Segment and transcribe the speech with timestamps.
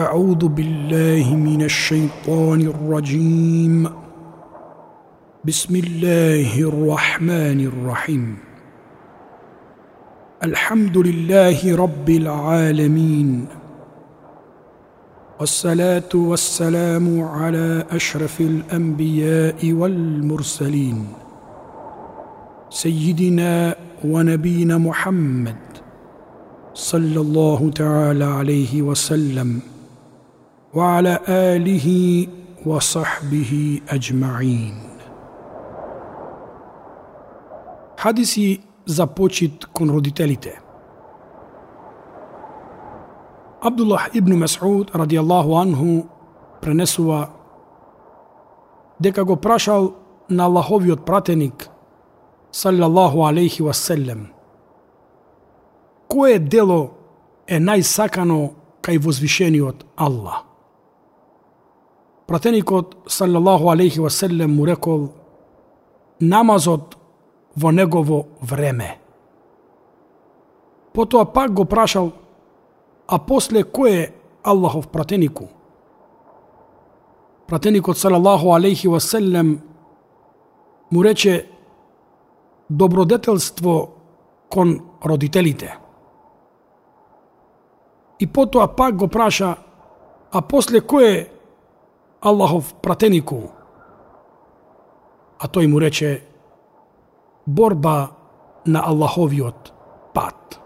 [0.00, 3.88] أعوذ بالله من الشيطان الرجيم.
[5.44, 8.36] بسم الله الرحمن الرحيم.
[10.44, 13.46] الحمد لله رب العالمين.
[15.40, 20.98] والصلاة والسلام على أشرف الأنبياء والمرسلين.
[22.70, 25.56] سيدنا ونبينا محمد
[26.74, 29.79] صلى الله تعالى عليه وسلم.
[30.73, 31.87] وعلى آله
[32.65, 34.75] وصحبه أجمعين
[37.97, 40.59] حديثي за почит кон родителите.
[43.61, 46.07] Абдуллах ибн Мас'уд радијаллаху анху
[46.61, 47.29] пренесува
[48.99, 49.95] дека го прашал
[50.29, 51.69] на Аллаховиот пратеник
[52.51, 54.35] саллаллаху алейхи васелем
[56.07, 56.91] кое дело
[57.47, 60.48] е најсакано кај возвишениот Аллах.
[62.30, 65.08] Пратеникот саллаллаху алейхи васелем му рекол
[66.20, 66.96] намазот
[67.56, 68.98] во негово време.
[70.92, 72.12] Потоа пак го прашал,
[73.08, 74.12] а после кој е
[74.44, 75.48] Аллахов пратенику?
[77.48, 79.60] Пратеникот салаллаху алейхи васелем
[80.90, 81.50] му рече
[82.68, 83.90] добродетелство
[84.48, 85.78] кон родителите.
[88.20, 89.56] И потоа пак го праша,
[90.30, 91.39] а после кој е
[92.20, 93.48] Аллахов пратенику?
[95.40, 96.20] А тој му рече,
[97.46, 98.10] борба
[98.66, 99.72] на Аллаховиот
[100.12, 100.60] пат.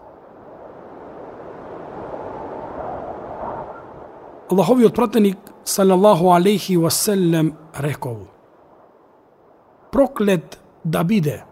[4.50, 8.26] Аллаховиот пратеник, салаллаху алейхи васелем, рекол,
[9.92, 11.44] проклет да биде,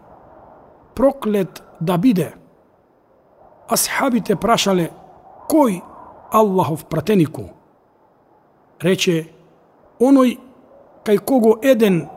[0.95, 2.33] проклет да биде.
[3.69, 4.91] Асхабите прашале,
[5.47, 5.79] кој
[6.29, 7.53] Аллахов пратенику?
[8.81, 9.31] Рече,
[9.99, 10.37] оној
[11.05, 12.07] кај кого еден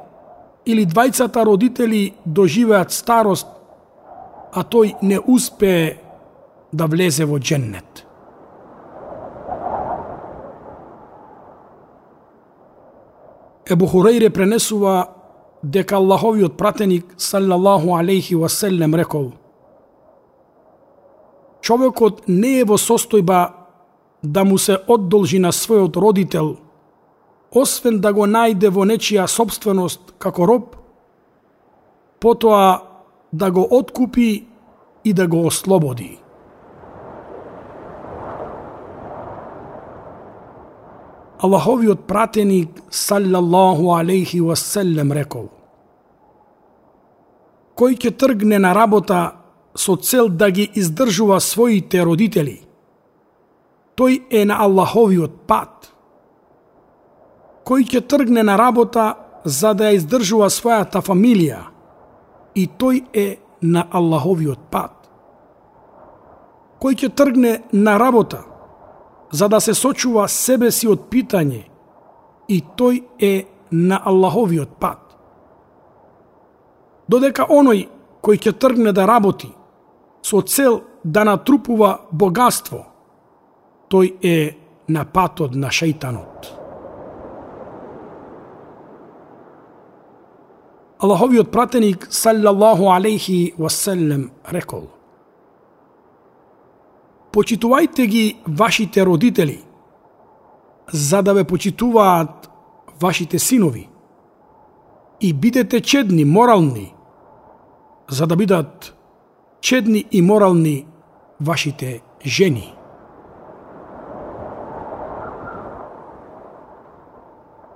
[0.67, 3.47] или двајцата родители доживеат старост,
[4.53, 5.99] а тој не успее
[6.73, 8.07] да влезе во дженнет.
[13.69, 15.09] Ебу Хурейре пренесува
[15.63, 19.33] дека Аллаховиот пратеник саллаллаху алейхи васелем рекол
[21.61, 23.41] Човекот не е во состојба
[24.23, 26.57] да му се оддолжи на својот родител
[27.55, 30.77] освен да го најде во нечија собственост како роб,
[32.21, 32.83] потоа
[33.33, 34.47] да го откупи
[35.05, 36.19] и да го ослободи.
[41.39, 45.51] Аллаховиот пратеник саллаллаху алейхи васелем рекол
[47.77, 49.37] Кој ќе тргне на работа
[49.77, 52.63] со цел да ги издржува своите родители,
[54.01, 55.93] тој е на Аллаховиот пат–
[57.67, 61.63] кој ќе тргне на работа за да ја издржува својата фамилија
[62.55, 63.27] и тој е
[63.63, 64.93] на Аллаховиот пат.
[66.79, 68.45] Кој ќе тргне на работа
[69.33, 71.65] за да се сочува себе си од питање
[72.49, 73.35] и тој е
[73.71, 75.03] на Аллаховиот пат.
[77.09, 77.89] Додека оној
[78.23, 79.51] кој ќе тргне да работи
[80.23, 82.87] со цел да натрупува богатство,
[83.91, 84.39] тој е
[84.89, 86.66] на патот на шејтанот.
[90.99, 94.89] Аллаховиот пратеник саллаллаху алейхи васелем рекол
[97.33, 99.61] Почитувајте ги вашите родители
[100.93, 102.49] за да ве почитуваат
[103.01, 103.89] вашите синови
[105.21, 106.95] и бидете чедни, морални
[108.09, 108.95] за да бидат
[109.61, 110.87] чедни и морални
[111.41, 112.73] вашите жени.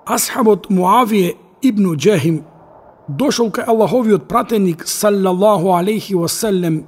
[0.07, 2.45] Асхабот Муавије ибн Джехим
[3.17, 6.87] дошол кај Аллаховиот пратеник саллаллаху алейхи васелем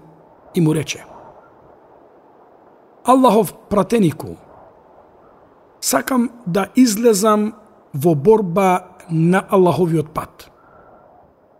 [0.54, 1.04] и му рече
[3.04, 4.36] Аллахов пратенику,
[5.80, 7.54] сакам да излезам
[7.94, 10.50] во борба на Аллаховиот пат.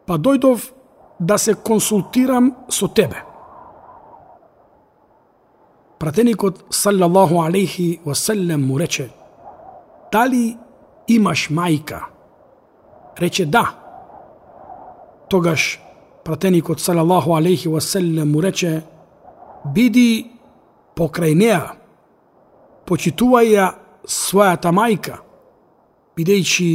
[0.07, 0.71] Па дојдов
[1.19, 3.25] да се консултирам со тебе.
[5.99, 9.11] Пратеникот саллаллаху алейхи васелем му рече
[10.13, 10.59] Дали
[11.09, 12.05] имаш мајка?
[13.19, 13.82] Рече да
[15.33, 15.81] тогаш
[16.25, 18.83] пратеникот салаллаху алейхи васелем му рече
[19.75, 20.29] биди
[20.97, 21.73] покрај неа,
[22.85, 23.67] почитувај ја
[24.05, 25.17] својата мајка,
[26.17, 26.69] бидејќи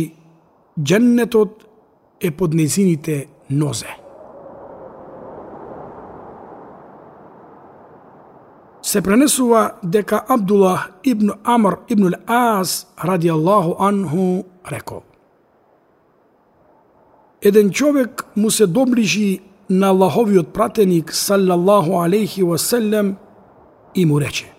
[0.80, 1.68] дженнетот
[2.20, 3.94] е под незините нозе.
[8.88, 15.04] се пренесува дека Абдулах ибн Амр ибн Ас ради Аллаху анху рекол
[17.42, 19.40] Еден човек му се доближи
[19.70, 23.16] на Аллаховиот пратеник салаллаху алейхи васелем
[23.96, 24.54] и му рече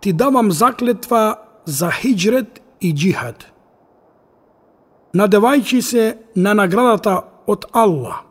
[0.00, 3.52] Ти давам заклетва за хиджрет и джихад.
[5.14, 8.24] Надевајќи се на наградата од Аллах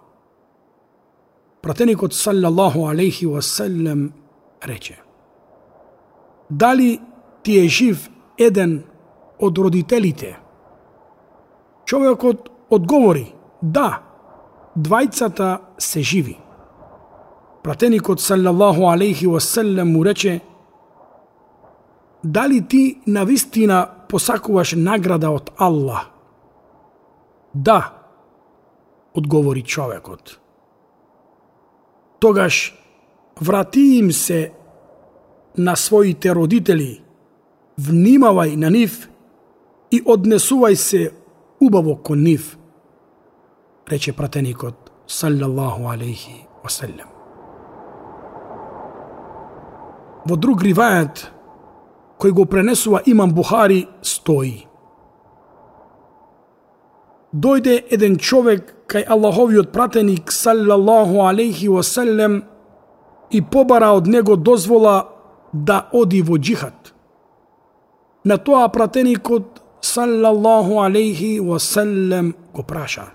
[1.61, 4.11] Пратеникот салаллаху алейхи васелем
[4.67, 5.01] рече
[6.51, 7.01] Дали
[7.43, 8.83] ти е жив еден
[9.39, 10.39] од родителите?
[11.85, 14.01] Човекот одговори Да,
[14.77, 16.37] двајцата се живи.
[17.63, 20.41] Пратеникот салјаллаху алейхи васелем му рече
[22.23, 26.09] Дали ти на вистина посакуваш награда од Аллах?
[27.53, 27.93] Да,
[29.13, 30.39] одговори човекот
[32.19, 32.75] тогаш
[33.41, 34.51] врати им се
[35.57, 37.01] на своите родители,
[37.81, 39.09] внимавај на нив
[39.91, 41.01] и однесувај се
[41.59, 42.57] убаво кон нив,
[43.87, 47.07] рече пратеникот, салјаллаху алейхи васелем.
[50.27, 51.29] Во друг ривајат,
[52.19, 54.65] кој го пренесува имам Бухари, стои.
[57.33, 62.43] Дојде еден човек кај Аллаховиот пратеник салјаллаху алейхи васелем
[63.31, 65.09] и побара од него дозвола
[65.53, 66.93] да оди во джихад.
[68.23, 73.11] На тоа пратеникот саллаллаху алейхи васелем го праша.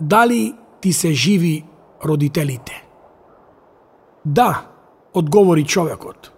[0.00, 1.64] Дали ти се живи
[2.04, 2.84] родителите?
[4.24, 4.62] Да,
[5.14, 6.32] одговори човекот.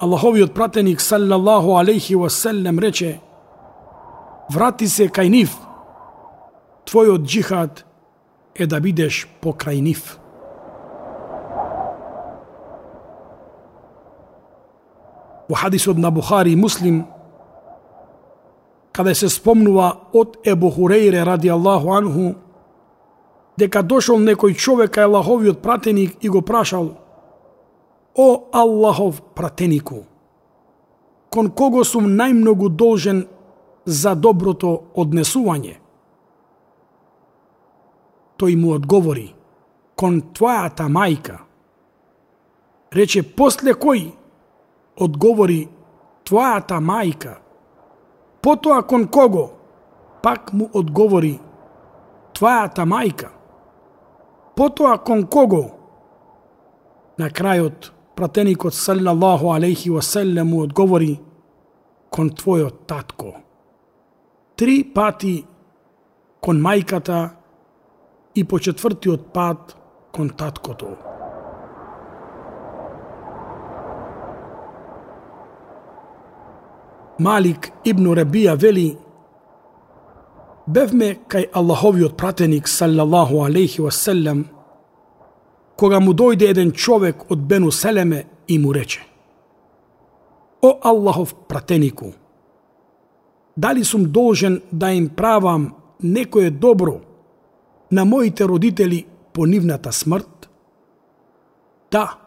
[0.00, 3.20] Аллаховиот пратеник саллаллаху алейхи васелем рече
[4.52, 5.56] Врати се кај нив–
[6.84, 7.84] твојот джихад
[8.54, 10.18] е да бидеш покрај нив.
[15.48, 17.04] Во хадисот на Бухари и Муслим,
[18.94, 22.34] каде се спомнува од Ебу Хурейре ради Аллаху анху,
[23.58, 26.94] дека дошол некој човек кај Аллаховиот пратеник и го прашал
[28.14, 30.04] О Аллахов пратенику,
[31.30, 33.26] кон кого сум најмногу должен
[33.84, 35.80] за доброто однесување?
[38.38, 39.28] тој му одговори,
[39.94, 41.38] кон твојата мајка.
[42.94, 44.10] Рече, после кој?
[44.96, 45.68] Одговори,
[46.26, 47.38] твојата мајка.
[48.44, 49.50] Потоа кон кого?
[50.22, 51.38] Пак му одговори,
[52.36, 53.30] твојата мајка.
[54.56, 55.62] Потоа кон кого?
[57.16, 61.14] На крајот, пратеникот саллаллаху алейхи васелем му одговори,
[62.10, 63.32] кон твојот татко.
[64.56, 65.46] Три пати
[66.40, 67.30] кон мајката
[68.34, 69.76] и по четвртиот пат
[70.12, 71.03] кон таткото.
[77.18, 78.96] Малик ибн Рабија вели
[80.66, 84.48] Бевме кај Аллаховиот пратеник саллаллаху алейхи васелем
[85.76, 89.06] кога му дојде еден човек од Бену Селеме и му рече
[90.62, 92.12] О Аллахов пратенику,
[93.56, 97.00] дали сум должен да им правам некое добро
[97.92, 100.48] на моите родители по нивната смрт?
[101.92, 102.18] Да,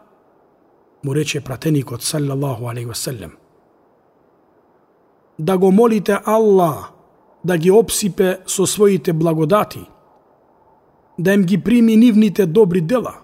[1.04, 3.32] му рече пратеникот саллаллаху алейхи васелем.
[5.38, 6.92] Да го молите Аллах
[7.44, 9.90] да ги обсипе со своите благодати,
[11.18, 13.14] да им ги прими нивните добри дела,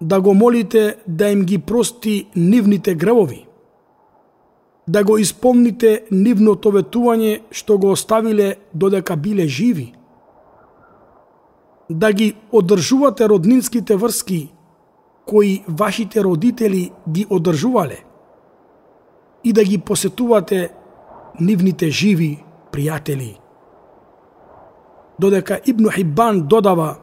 [0.00, 3.46] да го молите да им ги прости нивните гревови,
[4.88, 9.92] да го исполните нивното ветување што го оставиле додека биле живи–
[11.92, 14.52] да ги одржувате роднинските врски
[15.26, 18.04] кои вашите родители ги одржувале
[19.44, 20.70] и да ги посетувате
[21.40, 22.38] нивните живи
[22.72, 23.36] пријатели.
[25.18, 26.96] Додека Ибн Хибан додава,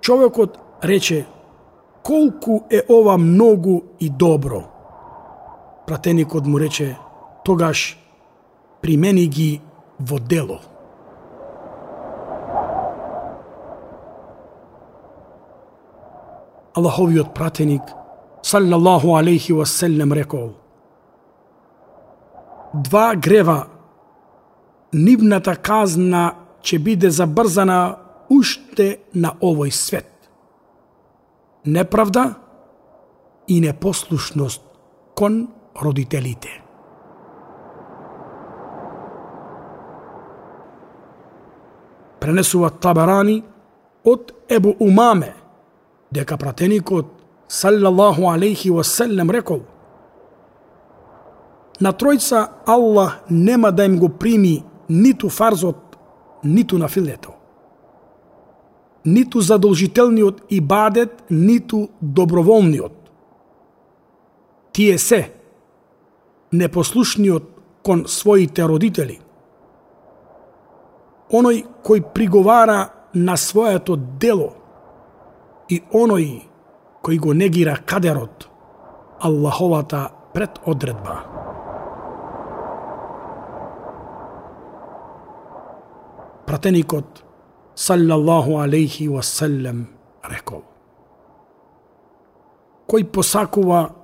[0.00, 1.26] човекот рече,
[2.02, 4.62] колку е ова многу и добро.
[5.86, 6.96] Пратеникот му рече,
[7.44, 7.98] тогаш
[8.80, 9.60] примени ги
[10.00, 10.60] во дело.
[16.74, 17.82] Аллаховиот пратеник,
[18.42, 20.61] саллаллаху алейхи васелем, рекол
[22.74, 23.66] Два грева,
[24.92, 27.96] нивната казна ќе биде забрзана
[28.30, 30.08] уште на овој свет.
[31.66, 32.34] Неправда
[33.48, 34.62] и непослушност
[35.14, 35.48] кон
[35.82, 36.62] родителите.
[42.20, 43.42] Пренесува Табарани
[44.04, 45.34] од Ебу Умаме–
[46.12, 47.06] дека пратеникот
[47.48, 49.60] салаллаху алейхи васелем рекол
[51.80, 55.96] На тројца Аллах нема да им го прими ниту фарзот,
[56.44, 57.32] ниту на филето.
[59.04, 62.92] Ниту задолжителниот ибадет, ниту доброволниот.
[64.72, 65.32] Тие се
[66.52, 67.44] непослушниот
[67.82, 69.18] кон своите родители.
[71.32, 74.52] Оној кој приговара на своето дело
[75.68, 76.42] и оној
[77.02, 78.48] кој го негира кадерот,
[79.20, 81.41] Аллаховата предодредба.
[86.52, 87.24] Пратеникот,
[87.74, 89.86] саллаллаху алейхи васелем,
[90.20, 90.60] рекол.
[92.84, 93.94] Кој посакува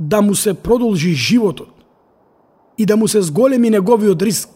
[0.00, 1.70] да му се продолжи животот
[2.78, 4.50] и да му се зголеми неговиот риск,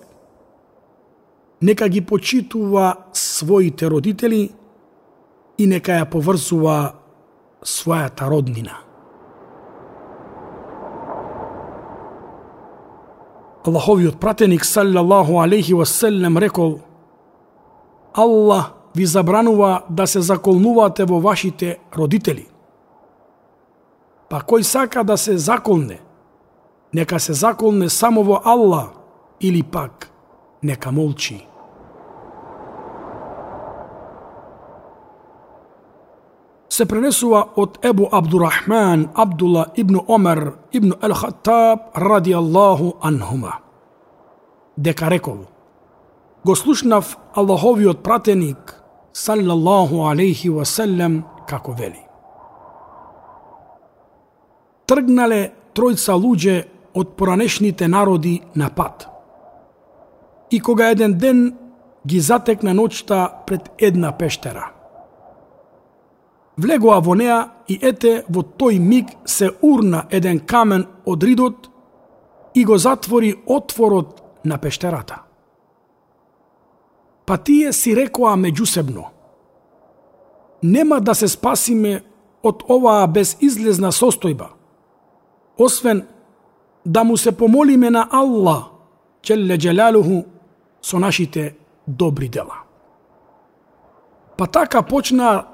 [1.62, 4.50] нека ги почитува своите родители
[5.58, 6.98] и нека ја поврзува
[7.62, 8.82] својата роднина.
[13.64, 16.80] Аллаховиот пратеник саллаллаху алейхи васелем рекол
[18.14, 22.46] Аллах ви забранува да се заколнувате во вашите родители.
[24.28, 26.00] Па кој сака да се заколне,
[26.92, 28.90] нека се заколне само во Аллах
[29.40, 30.10] или пак
[30.62, 31.46] нека молчи.
[36.82, 43.58] Се пренесува од Ебу Абдурахман Абдула ибн Омер ибн Ел Хаттаб ради Аллаху анхума.
[44.76, 45.46] Дека рекол,
[46.44, 52.02] го слушнав Аллаховиот пратеник, саллаллаху алейхи васелем, како вели.
[54.86, 59.06] Тргнале тројца луѓе од поранешните народи на пат.
[60.50, 61.56] И кога еден ден
[62.06, 64.71] ги затекна ноќта пред една пештера–
[66.56, 71.68] Влегоа во неа и ете во тој миг се урна еден камен од ридот
[72.54, 75.22] и го затвори отворот на пештерата.
[77.26, 79.04] Па тие си рекоа меѓусебно.
[80.62, 82.02] Нема да се спасиме
[82.42, 84.50] од оваа безизлезна состојба,
[85.58, 86.06] освен
[86.84, 88.64] да му се помолиме на Аллах,
[89.22, 90.24] Челле Джелалуху,
[90.82, 91.54] со нашите
[91.86, 92.58] добри дела.
[94.36, 95.51] Па така почнаа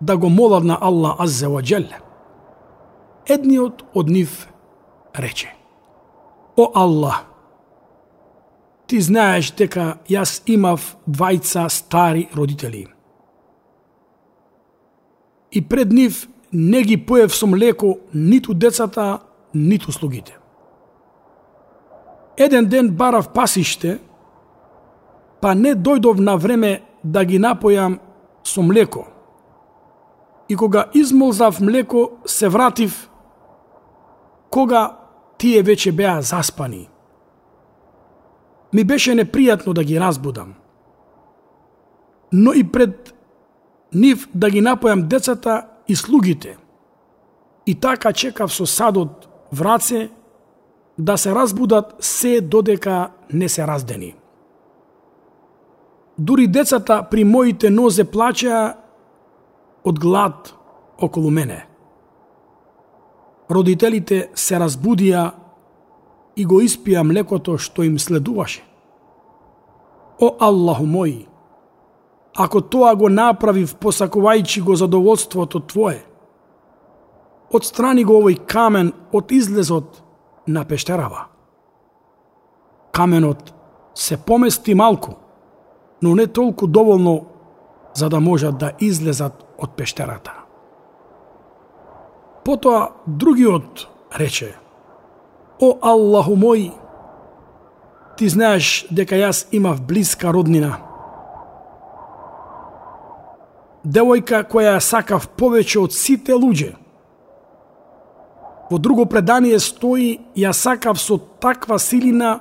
[0.00, 1.84] да го молат на Аллах Аззе ва Джел.
[3.28, 4.48] Едниот од нив
[5.14, 5.54] рече,
[6.56, 7.24] О Аллах,
[8.86, 12.86] ти знаеш дека јас имав двајца стари родители.
[15.52, 19.20] И пред нив не ги поев со млеко ниту децата,
[19.54, 20.38] ниту слугите.
[22.36, 23.98] Еден ден барав пасиште,
[25.40, 27.98] па не дојдов на време да ги напојам
[28.42, 29.06] со млеко–
[30.50, 33.10] и кога измолзав млеко, се вратив,
[34.50, 34.96] кога
[35.38, 36.88] тие веќе беа заспани.
[38.74, 40.54] Ми беше непријатно да ги разбудам.
[42.32, 43.14] Но и пред
[43.94, 46.58] нив да ги напојам децата и слугите.
[47.66, 50.10] И така чекав со садот в раце
[50.98, 54.14] да се разбудат се додека не се раздени.
[56.18, 58.79] Дури децата при моите нозе плачеа
[59.84, 60.54] од глад
[60.98, 61.66] околу мене.
[63.50, 65.30] Родителите се разбудија
[66.36, 68.62] и го испија млекото што им следуваше.
[70.20, 71.14] О Аллаху мој,
[72.36, 76.04] ако тоа го направив посакувајќи го задоволството Твое,
[77.50, 80.02] отстрани го овој камен од излезот
[80.46, 81.26] на пештерава.
[82.92, 83.54] Каменот
[83.94, 85.16] се помести малку,
[86.02, 87.26] но не толку доволно
[87.94, 90.32] за да можат да излезат од пештерата.
[92.44, 94.54] Потоа другиот рече,
[95.60, 96.70] О Аллаху мој,
[98.16, 100.78] ти знаеш дека јас имав близка роднина.
[103.84, 106.74] Девојка која ја сакав повеќе од сите луѓе.
[108.70, 112.38] Во друго предание стои ја сакав со таква силина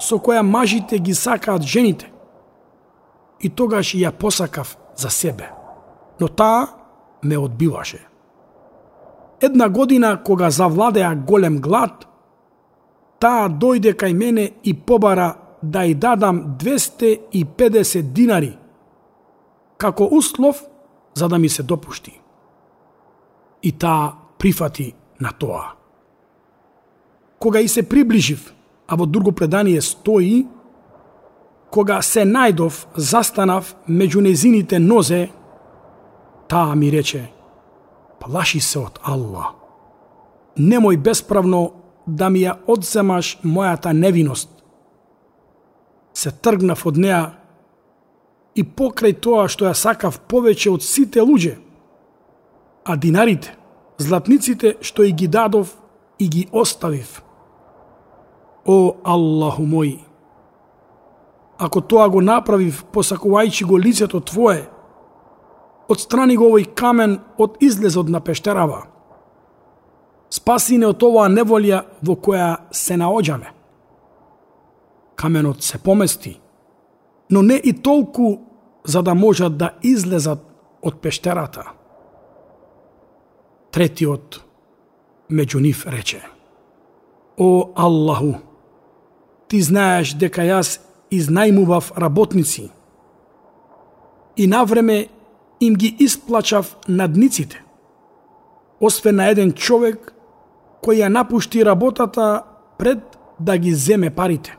[0.00, 2.08] со која мажите ги сакаат жените.
[3.40, 5.50] И тогаш ја посакав за себе
[6.20, 6.68] но таа
[7.22, 8.06] ме одбиваше.
[9.40, 12.06] Една година, кога завладеа голем глад,
[13.20, 18.58] таа дојде кај мене и побара да ја дадам 250 динари,
[19.76, 20.64] како услов
[21.14, 22.20] за да ми се допушти.
[23.62, 25.72] И таа прифати на тоа.
[27.38, 28.54] Кога и се приближив,
[28.88, 30.46] а во друго предание стои,
[31.70, 35.30] кога се најдов, застанав меѓу незините нозе
[36.48, 37.30] Таа ми рече,
[38.20, 39.54] плаши се од Аллах.
[40.56, 41.72] Немој бесправно
[42.06, 44.50] да ми ја одземаш мојата невиност.
[46.14, 47.22] Се тргнав од неа
[48.54, 51.56] и покрај тоа што ја сакав повеќе од сите луѓе,
[52.84, 53.56] а динарите,
[53.98, 55.74] златниците што и ги дадов
[56.18, 57.22] и ги оставив.
[58.64, 59.98] О, Аллаху мој,
[61.58, 64.68] ако тоа го направив посакувајќи го лицето Твое,
[65.88, 68.84] отстрани го овој камен од излезот на пештерава.
[70.30, 73.52] Спаси не од оваа неволја во која се наоѓаме.
[75.16, 76.40] Каменот се помести,
[77.30, 78.38] но не и толку
[78.84, 80.40] за да можат да излезат
[80.82, 81.64] од пештерата.
[83.70, 84.40] Третиот
[85.30, 86.22] меѓу нив рече
[87.36, 88.36] О Аллаху,
[89.48, 90.78] ти знаеш дека јас
[91.10, 92.68] изнајмував работници
[94.36, 95.08] и навреме
[95.60, 97.64] им ги исплачав надниците,
[98.80, 100.14] освен на еден човек
[100.84, 102.42] кој ја напушти работата
[102.78, 104.56] пред да ги земе парите.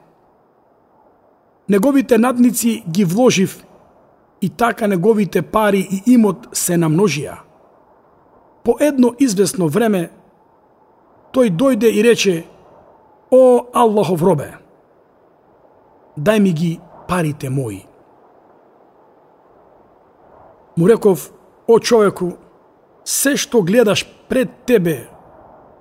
[1.70, 3.66] Неговите надници ги вложив
[4.42, 7.38] и така неговите пари и имот се намножија.
[8.64, 10.10] По едно известно време,
[11.34, 12.46] тој дојде и рече,
[13.32, 14.54] О, Аллахов робе,
[16.18, 17.86] дај ми ги парите мои.
[20.77, 21.32] Му реков,
[21.67, 22.32] о човеку,
[23.03, 25.08] се што гледаш пред тебе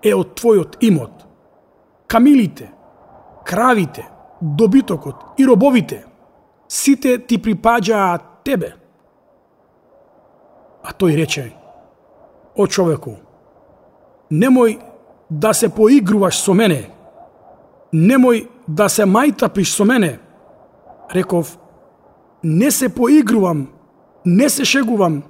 [0.05, 1.25] е од твојот имот.
[2.07, 2.71] Камилите,
[3.45, 4.07] кравите,
[4.41, 6.05] добитокот и робовите,
[6.69, 8.75] сите ти припаѓаат тебе.
[10.85, 11.51] А тој рече,
[12.55, 13.17] о човеку,
[14.31, 14.79] немој
[15.31, 16.85] да се поигруваш со мене,
[17.93, 20.19] немој да се мајтапиш со мене.
[21.15, 21.59] Реков,
[22.43, 23.74] не се поигрувам,
[24.25, 25.23] не се шегувам.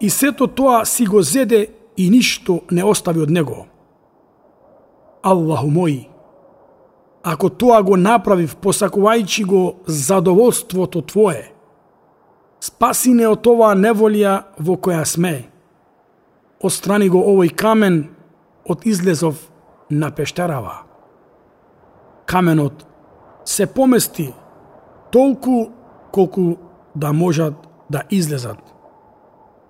[0.00, 3.66] И сето тоа си го зеде и ништо не остави од него.
[5.22, 6.08] Аллаху мој,
[7.24, 11.52] ако тоа го направив посакувајќи го задоволството Твое,
[12.60, 15.48] спаси не од оваа неволја во која сме.
[16.62, 18.04] Острани го овој камен
[18.68, 19.48] од излезов
[19.90, 20.84] на пештерава.
[22.26, 22.86] Каменот
[23.44, 24.34] се помести
[25.12, 25.70] толку
[26.12, 26.56] колку
[26.96, 28.58] да можат да излезат.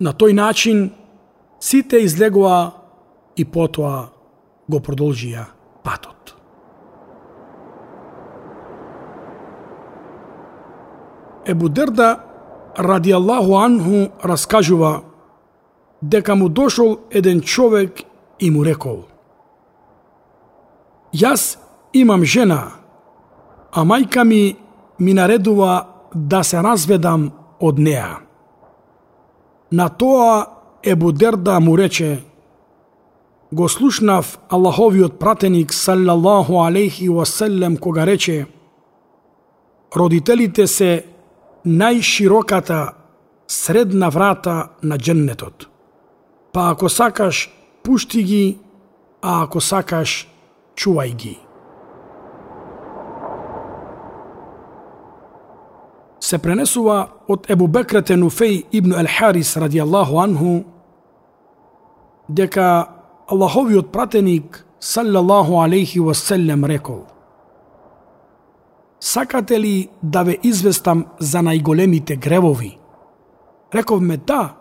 [0.01, 0.91] На тој начин
[1.61, 2.73] сите излегоа
[3.37, 4.09] и потоа
[4.69, 5.47] го продолжија
[5.85, 6.35] патот.
[11.47, 12.21] Ебу Дерда
[12.79, 15.03] ради Аллаху анху раскажува
[16.03, 18.03] дека му дошол еден човек
[18.41, 19.05] и му рекол
[21.15, 21.57] Јас
[21.93, 22.73] имам жена,
[23.73, 24.57] а мајка ми
[24.99, 28.19] ми наредува да се разведам од неа.
[29.73, 30.47] На тоа
[30.83, 32.23] Ебу Дерда му рече
[33.53, 38.47] Го слушнав Аллаховиот пратеник саллаллаху алейхи васелем кога рече
[39.97, 41.05] Родителите се
[41.67, 42.93] најшироката
[43.49, 45.67] средна врата на дженнетот.
[46.53, 47.51] Па ако сакаш,
[47.83, 48.59] пушти ги,
[49.23, 50.29] а ако сакаш,
[50.77, 51.39] чувај ги.
[56.27, 56.97] Се пренесува
[57.31, 60.55] од Ебу Бекрете Нуфеј ибн Ел Харис радијаллаху анху
[62.29, 62.65] дека
[63.31, 67.05] Аллаховиот пратеник саллаллаху алейхи васелем рекол
[69.01, 72.73] Сакате ли да ве известам за најголемите гревови?
[73.75, 74.57] Рековме да,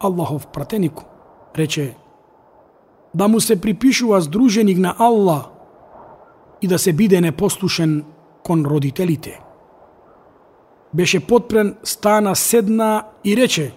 [0.00, 1.04] Аллахов пратенику.
[1.56, 1.96] Рече,
[3.14, 5.48] да му се припишува здруженик на Аллах
[6.62, 8.04] и да се биде непослушен
[8.42, 9.45] кон родителите.
[10.96, 13.72] Беше подпрен, стана, седна и рече,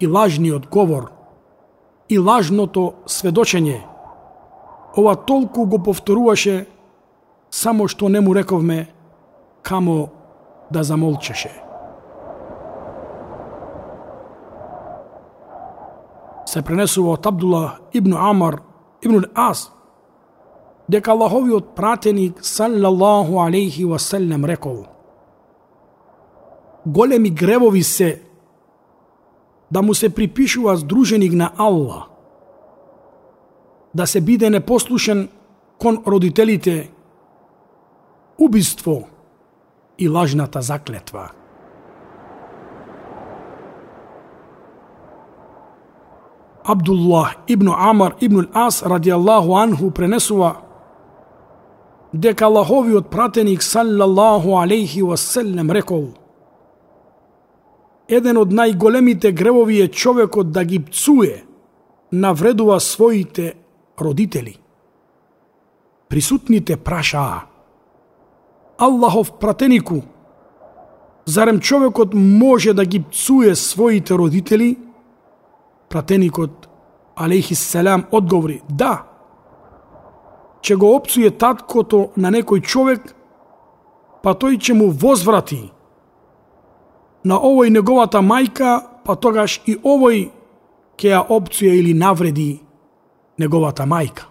[0.00, 1.08] и лажниот говор,
[2.08, 3.78] и лажното сведочење.
[4.98, 6.66] Ова толку го повторуваше,
[7.50, 8.90] само што не му рековме,
[9.62, 10.10] камо
[10.68, 11.54] да замолчеше.
[16.44, 18.60] Се пренесува од Абдула ибн Амар
[19.00, 19.70] ибн Ас,
[20.90, 24.84] дека Аллаховиот пратеник саллаллаху алейхи васелем рекол
[26.86, 28.22] Големи гревови се
[29.70, 32.02] да му се припишува здруженик на Аллах,
[33.94, 35.28] да се биде непослушен
[35.78, 36.92] кон родителите,
[38.38, 39.08] убиство
[39.98, 41.30] и лажната заклетва.
[46.64, 50.56] Абдуллах ибн Амар ибн Ас радијаллаху анху пренесува
[52.14, 56.19] дека Аллаховиот пратеник саллаллаху алейхи васелем рекол
[58.10, 61.44] еден од најголемите гревови е човекот да ги пцуе,
[62.12, 63.54] навредува своите
[64.00, 64.56] родители.
[66.08, 67.46] Присутните прашаа,
[68.78, 70.02] Аллахов пратенику,
[71.24, 74.76] зарем човекот може да ги пцуе своите родители?
[75.88, 76.68] Пратеникот,
[77.16, 79.04] алейхи селам, одговори, да,
[80.62, 83.14] че го опцуе таткото на некој човек,
[84.22, 85.70] па тој ќе му возврати
[87.24, 90.30] на овој неговата мајка, па тогаш и овој
[90.96, 92.60] ќе ја опцуе или навреди
[93.38, 94.28] неговата мајка.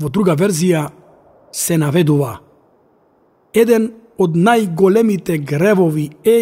[0.00, 0.88] Во друга верзија
[1.52, 2.46] се наведува
[3.56, 3.88] еден
[4.20, 6.38] од најголемите гревови е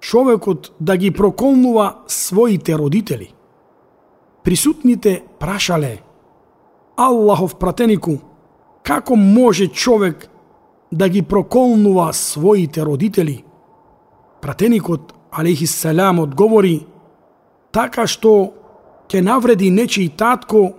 [0.00, 3.32] човекот да ги проколнува своите родители.
[4.44, 5.98] Присутните прашале
[6.96, 8.18] Аллахов пратенику,
[8.82, 10.28] како може човек
[10.92, 13.44] да ги проколнува своите родители?
[14.40, 16.86] Пратеникот, алейхи салам, одговори,
[17.72, 18.52] така што
[19.08, 20.74] ќе навреди нечи татко,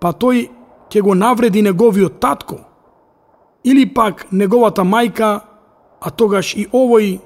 [0.00, 0.48] па тој
[0.90, 2.58] ќе го навреди неговиот татко,
[3.64, 5.40] или пак неговата мајка,
[6.00, 7.18] а тогаш и овој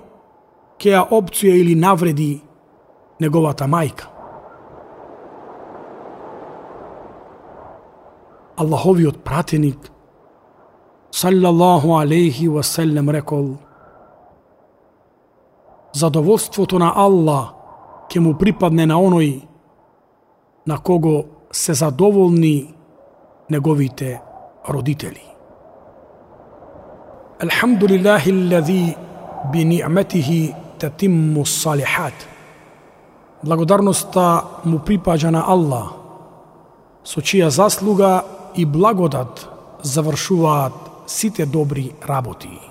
[0.80, 2.40] ќе ја опција или навреди
[3.20, 4.08] неговата мајка.
[8.60, 9.90] Аллаховиот пратеник,
[11.20, 13.56] саллаллаху алейхи васелем, рекол,
[15.92, 17.52] задоволството на Аллах
[18.08, 19.42] ќе му припадне на оној
[20.66, 22.72] на кого се задоволни
[23.50, 24.22] неговите
[24.68, 25.26] родители.
[27.44, 28.96] Алхамдулиллахи алладhi
[29.52, 32.16] би ни'матихи татимму салихат.
[33.44, 35.92] Благодарноста му припаѓа на Аллах,
[37.04, 38.22] со чија заслуга
[38.56, 39.48] и благодат
[39.82, 42.69] завршуваат сите добри работи.